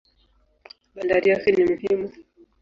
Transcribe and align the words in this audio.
Bandari 0.95 1.27
yake 1.31 1.49
ni 1.51 1.63
muhimu. 1.69 2.07